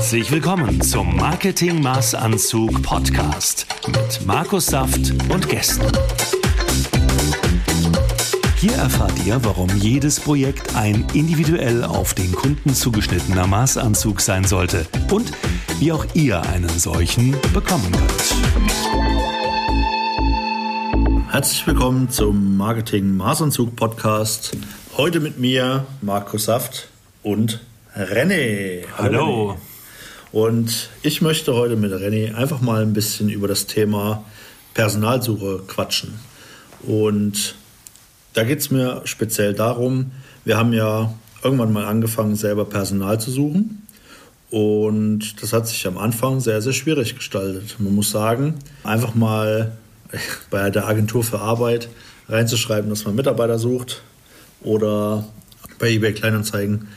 [0.00, 5.92] Herzlich willkommen zum Marketing Maßanzug Podcast mit Markus Saft und Gästen.
[8.56, 14.86] Hier erfahrt ihr, warum jedes Projekt ein individuell auf den Kunden zugeschnittener Maßanzug sein sollte
[15.10, 15.32] und
[15.80, 18.34] wie auch ihr einen solchen bekommen könnt.
[21.30, 24.56] Herzlich willkommen zum Marketing Maßanzug Podcast.
[24.96, 26.88] Heute mit mir Markus Saft
[27.22, 27.60] und
[27.94, 28.86] René.
[28.96, 29.50] Hallo.
[29.50, 29.69] René.
[30.32, 34.24] Und ich möchte heute mit René einfach mal ein bisschen über das Thema
[34.74, 36.14] Personalsuche quatschen.
[36.82, 37.56] Und
[38.34, 40.12] da geht es mir speziell darum,
[40.44, 41.12] wir haben ja
[41.42, 43.86] irgendwann mal angefangen, selber Personal zu suchen.
[44.50, 47.76] Und das hat sich am Anfang sehr, sehr schwierig gestaltet.
[47.78, 49.76] Man muss sagen, einfach mal
[50.50, 51.88] bei der Agentur für Arbeit
[52.28, 54.02] reinzuschreiben, dass man Mitarbeiter sucht
[54.62, 55.26] oder
[55.78, 56.88] bei eBay Kleinanzeigen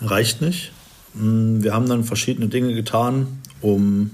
[0.00, 0.72] reicht nicht.
[1.14, 3.26] Mm, wir haben dann verschiedene Dinge getan,
[3.60, 4.10] um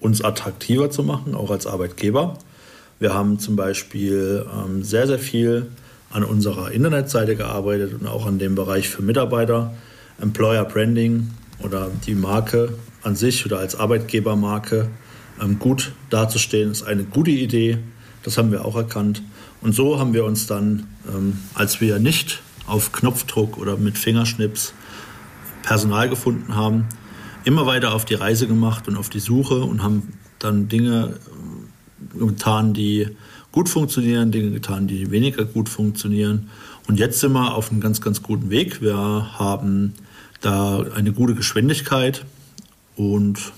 [0.00, 2.38] uns attraktiver zu machen, auch als Arbeitgeber.
[2.98, 5.70] Wir haben zum Beispiel ähm, sehr, sehr viel
[6.10, 9.72] an unserer Internetseite gearbeitet und auch an dem Bereich für Mitarbeiter.
[10.20, 14.88] Employer Branding oder die Marke an sich oder als Arbeitgebermarke
[15.40, 17.78] ähm, gut dazustehen, ist eine gute Idee.
[18.22, 19.22] Das haben wir auch erkannt.
[19.62, 24.74] Und so haben wir uns dann, ähm, als wir nicht auf Knopfdruck oder mit Fingerschnips
[25.62, 26.86] Personal gefunden haben,
[27.44, 31.14] immer weiter auf die Reise gemacht und auf die Suche und haben dann Dinge
[32.14, 33.08] äh, getan, die
[33.52, 36.50] gut funktionieren, Dinge getan, die weniger gut funktionieren.
[36.88, 38.80] Und jetzt sind wir auf einem ganz, ganz guten Weg.
[38.80, 39.94] Wir haben
[40.40, 42.24] da eine gute Geschwindigkeit.
[42.96, 43.52] Und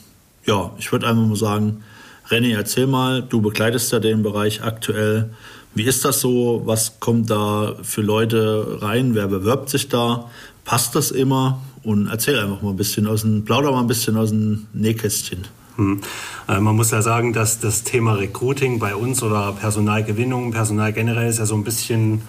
[0.47, 1.83] ja, ich würde einfach mal sagen,
[2.29, 5.31] René, erzähl mal, du begleitest ja den Bereich aktuell.
[5.75, 6.63] Wie ist das so?
[6.65, 9.15] Was kommt da für Leute rein?
[9.15, 10.31] Wer bewirbt sich da?
[10.65, 11.61] Passt das immer?
[11.83, 15.47] Und erzähl einfach mal ein bisschen aus dem, plauder mal ein bisschen aus dem Nähkästchen.
[15.77, 16.01] Hm.
[16.49, 21.29] Äh, man muss ja sagen, dass das Thema Recruiting bei uns oder Personalgewinnung, Personal generell
[21.29, 22.23] ist ja so ein bisschen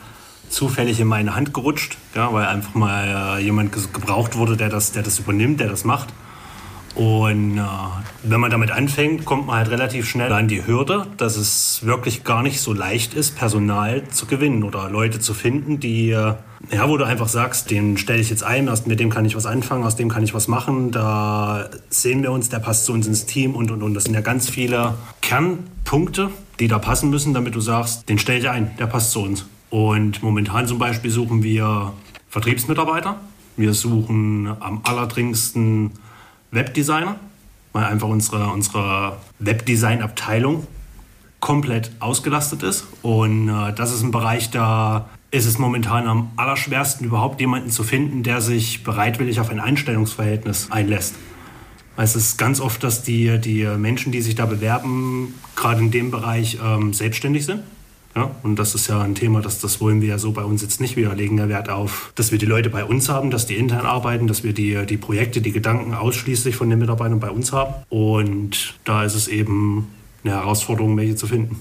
[0.50, 4.92] zufällig in meine Hand gerutscht, ja, weil einfach mal äh, jemand gebraucht wurde, der das,
[4.92, 6.14] der das übernimmt, der das macht.
[6.96, 7.62] Und äh,
[8.22, 12.24] wenn man damit anfängt, kommt man halt relativ schnell an die Hürde, dass es wirklich
[12.24, 16.36] gar nicht so leicht ist, Personal zu gewinnen oder Leute zu finden, die, äh,
[16.72, 19.36] ja, wo du einfach sagst, den stelle ich jetzt ein, aus, mit dem kann ich
[19.36, 22.94] was anfangen, aus dem kann ich was machen, da sehen wir uns, der passt zu
[22.94, 23.96] uns ins Team und und und.
[23.96, 26.30] Das sind ja ganz viele Kernpunkte,
[26.60, 29.48] die da passen müssen, damit du sagst, den stelle ich ein, der passt zu uns.
[29.72, 31.94] Und momentan zum Beispiel suchen wir
[32.30, 33.20] Vertriebsmitarbeiter.
[33.58, 35.92] Wir suchen am allerdringendsten
[36.54, 37.20] Webdesigner,
[37.72, 40.68] weil einfach unsere, unsere Webdesign-Abteilung
[41.40, 42.86] komplett ausgelastet ist.
[43.02, 47.84] Und äh, das ist ein Bereich, da ist es momentan am allerschwersten, überhaupt jemanden zu
[47.84, 51.16] finden, der sich bereitwillig auf ein Einstellungsverhältnis einlässt.
[51.98, 56.12] Es ist ganz oft, dass die, die Menschen, die sich da bewerben, gerade in dem
[56.12, 57.64] Bereich ähm, selbstständig sind
[58.16, 60.62] ja, und das ist ja ein Thema, das, das wollen wir ja so bei uns
[60.62, 60.96] jetzt nicht.
[60.96, 63.88] Wir legen ja Wert auf, dass wir die Leute bei uns haben, dass die intern
[63.88, 67.74] arbeiten, dass wir die, die Projekte, die Gedanken ausschließlich von den Mitarbeitern bei uns haben.
[67.90, 69.88] Und da ist es eben
[70.24, 71.58] eine Herausforderung, welche zu finden.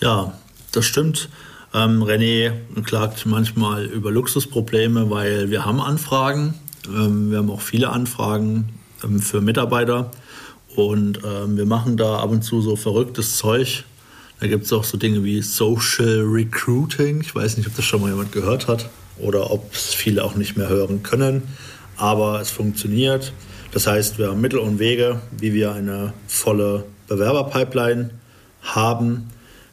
[0.00, 0.34] Ja,
[0.70, 1.28] das stimmt.
[1.74, 2.52] Ähm, René
[2.84, 6.54] klagt manchmal über Luxusprobleme, weil wir haben Anfragen.
[6.86, 8.68] Ähm, wir haben auch viele Anfragen
[9.04, 10.12] ähm, für Mitarbeiter.
[10.76, 13.84] Und ähm, wir machen da ab und zu so verrücktes Zeug,
[14.40, 17.20] da gibt es auch so Dinge wie Social Recruiting.
[17.20, 20.34] Ich weiß nicht, ob das schon mal jemand gehört hat oder ob es viele auch
[20.34, 21.42] nicht mehr hören können.
[21.96, 23.34] Aber es funktioniert.
[23.72, 28.10] Das heißt, wir haben Mittel und Wege, wie wir eine volle Bewerberpipeline
[28.62, 29.28] haben.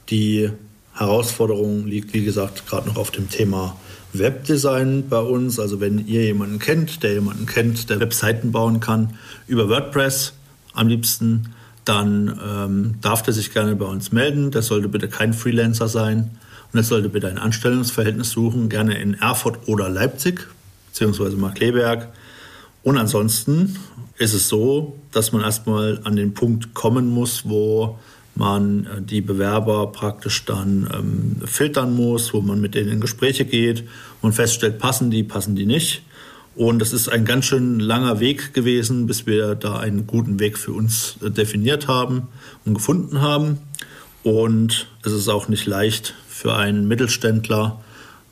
[0.09, 0.50] Die
[0.94, 3.77] Herausforderung liegt, wie gesagt, gerade noch auf dem Thema
[4.11, 5.59] Webdesign bei uns.
[5.59, 9.13] Also wenn ihr jemanden kennt, der jemanden kennt, der Webseiten bauen kann,
[9.47, 10.33] über WordPress
[10.73, 11.53] am liebsten,
[11.87, 14.51] dann ähm, darf der sich gerne bei uns melden.
[14.51, 16.31] Das sollte bitte kein Freelancer sein
[16.71, 20.47] und er sollte bitte ein Anstellungsverhältnis suchen, gerne in Erfurt oder Leipzig,
[20.87, 22.09] beziehungsweise Markleberg.
[22.83, 23.77] Und ansonsten
[24.17, 27.97] ist es so, dass man erstmal an den Punkt kommen muss, wo
[28.35, 33.45] man äh, die Bewerber praktisch dann ähm, filtern muss, wo man mit denen in Gespräche
[33.45, 33.83] geht
[34.21, 36.03] und feststellt, passen die, passen die nicht.
[36.57, 40.57] Und das ist ein ganz schön langer Weg gewesen, bis wir da einen guten Weg
[40.57, 42.30] für uns äh, definiert haben
[42.65, 43.59] und gefunden haben.
[44.24, 47.80] Und es ist auch nicht leicht für einen Mittelständler,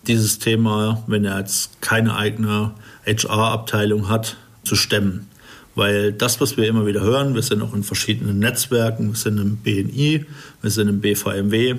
[0.07, 2.71] dieses Thema, wenn er jetzt keine eigene
[3.05, 5.29] HR-Abteilung hat, zu stemmen.
[5.75, 9.37] Weil das, was wir immer wieder hören, wir sind auch in verschiedenen Netzwerken, wir sind
[9.37, 10.25] im BNI,
[10.63, 11.75] wir sind im BVMW,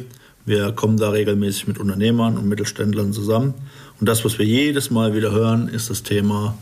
[0.46, 3.54] wir kommen da regelmäßig mit Unternehmern und Mittelständlern zusammen.
[3.98, 6.56] Und das, was wir jedes Mal wieder hören, ist das Thema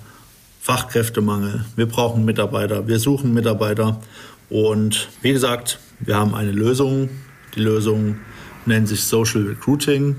[0.61, 1.67] Fachkräftemangel.
[1.77, 2.89] Wir brauchen Mitarbeiter.
[2.89, 4.01] Wir suchen Mitarbeiter.
[4.49, 7.11] Und wie gesagt, wir haben eine Lösung.
[7.55, 8.17] Die Lösung
[8.65, 10.17] nennt sich Social Recruiting.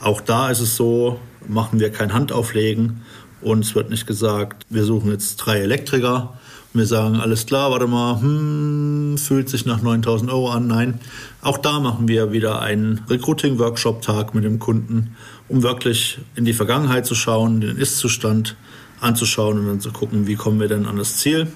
[0.00, 1.18] Auch da ist es so,
[1.48, 3.02] machen wir kein Handauflegen.
[3.40, 6.38] Und es wird nicht gesagt, wir suchen jetzt drei Elektriker.
[6.74, 10.66] Wir sagen, alles klar, warte mal, hm, fühlt sich nach 9000 Euro an.
[10.66, 11.00] Nein,
[11.40, 15.16] auch da machen wir wieder einen Recruiting-Workshop-Tag mit dem Kunden,
[15.48, 18.54] um wirklich in die Vergangenheit zu schauen, den Ist-Zustand
[19.00, 21.46] anzuschauen und dann zu gucken, wie kommen wir denn an das Ziel.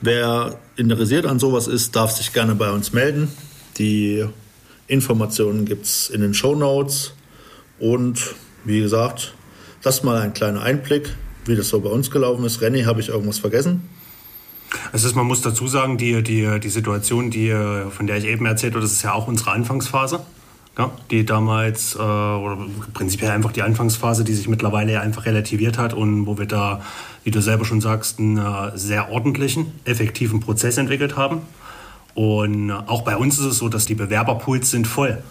[0.00, 3.28] Wer interessiert an sowas ist, darf sich gerne bei uns melden.
[3.76, 4.24] Die
[4.86, 7.14] Informationen gibt es in den Show Notes.
[7.80, 8.34] Und
[8.64, 9.34] wie gesagt,
[9.82, 11.14] das mal ein kleiner Einblick,
[11.46, 12.60] wie das so bei uns gelaufen ist.
[12.60, 13.88] Renny, habe ich irgendwas vergessen?
[14.92, 17.54] Es ist, man muss dazu sagen, die, die, die Situation, die,
[17.90, 20.20] von der ich eben erzählt habe, das ist ja auch unsere Anfangsphase.
[20.78, 22.56] Ja, die damals, äh, oder
[22.94, 26.80] prinzipiell einfach die Anfangsphase, die sich mittlerweile ja einfach relativiert hat und wo wir da,
[27.24, 31.42] wie du selber schon sagst, einen äh, sehr ordentlichen, effektiven Prozess entwickelt haben.
[32.14, 35.22] Und auch bei uns ist es so, dass die Bewerberpools sind voll.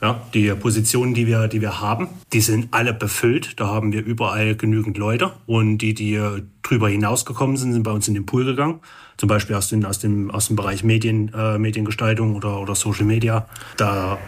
[0.00, 3.58] Ja, die Positionen, die wir, die wir haben, die sind alle befüllt.
[3.58, 5.32] Da haben wir überall genügend Leute.
[5.46, 6.20] Und die, die
[6.62, 8.80] drüber hinausgekommen sind, sind bei uns in den Pool gegangen.
[9.16, 13.06] Zum Beispiel aus, den, aus, dem, aus dem Bereich Medien, äh, Mediengestaltung oder, oder Social
[13.06, 13.48] Media.
[13.76, 14.18] Da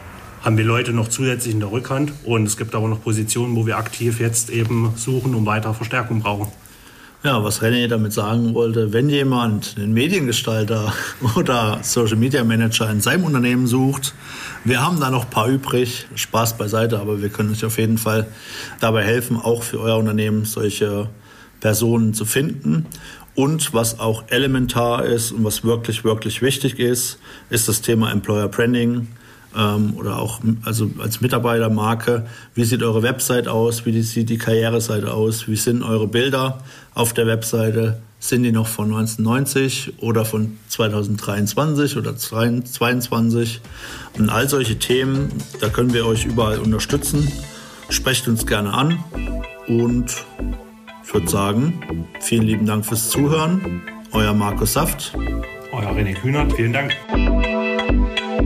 [0.42, 2.12] haben wir Leute noch zusätzlich in der Rückhand.
[2.24, 6.20] Und es gibt aber noch Positionen, wo wir aktiv jetzt eben suchen und weiter Verstärkung
[6.20, 6.48] brauchen.
[7.22, 10.90] Ja, was René damit sagen wollte, wenn jemand einen Mediengestalter
[11.36, 14.14] oder Social Media Manager in seinem Unternehmen sucht,
[14.64, 17.98] wir haben da noch ein paar übrig, Spaß beiseite, aber wir können euch auf jeden
[17.98, 18.26] Fall
[18.80, 21.10] dabei helfen, auch für euer Unternehmen solche
[21.60, 22.86] Personen zu finden.
[23.34, 27.18] Und was auch elementar ist und was wirklich, wirklich wichtig ist,
[27.50, 29.08] ist das Thema Employer Branding
[29.56, 32.26] ähm, oder auch also als Mitarbeitermarke.
[32.54, 33.86] Wie sieht eure Website aus?
[33.86, 35.48] Wie sieht die Karriereseite aus?
[35.48, 36.62] Wie sind eure Bilder
[36.94, 38.00] auf der Webseite?
[38.18, 43.60] Sind die noch von 1990 oder von 2023 oder 2022?
[44.18, 45.30] Und all solche Themen,
[45.60, 47.32] da können wir euch überall unterstützen.
[47.88, 49.02] Sprecht uns gerne an
[49.66, 50.24] und
[51.02, 53.82] ich würde sagen, vielen lieben Dank fürs Zuhören.
[54.12, 55.12] Euer Markus Saft.
[55.72, 56.94] Euer René Kühnert, vielen Dank.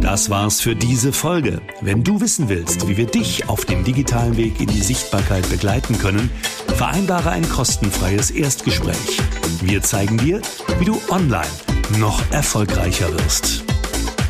[0.01, 1.61] Das war's für diese Folge.
[1.81, 5.99] Wenn du wissen willst, wie wir dich auf dem digitalen Weg in die Sichtbarkeit begleiten
[5.99, 6.31] können,
[6.77, 9.21] vereinbare ein kostenfreies Erstgespräch.
[9.63, 10.41] Wir zeigen dir,
[10.79, 11.51] wie du online
[11.99, 13.65] noch erfolgreicher wirst.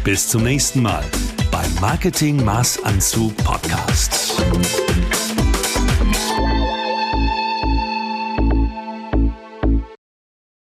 [0.04, 1.04] Bis zum nächsten Mal
[1.50, 4.34] beim Marketing Maßanzug Podcast.